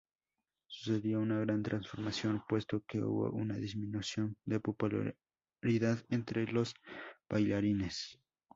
Sucedió 0.65 1.19
una 1.19 1.37
gran 1.41 1.61
transformación, 1.61 2.41
puesto 2.49 2.81
que 2.87 2.99
hubo 2.99 3.29
una 3.29 3.57
disminución 3.57 4.35
de 4.45 4.59
popularidad 4.59 6.03
entro 6.09 6.41
los 6.45 6.73
bailarines. 7.29 8.17